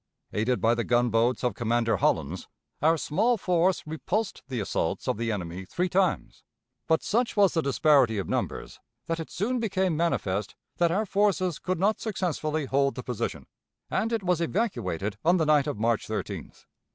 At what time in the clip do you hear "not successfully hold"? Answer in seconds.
11.79-12.95